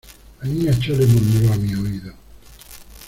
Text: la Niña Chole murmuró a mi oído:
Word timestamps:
la 0.41 0.47
Niña 0.49 0.73
Chole 0.79 1.05
murmuró 1.05 1.53
a 1.53 1.57
mi 1.57 1.75
oído: 1.75 2.13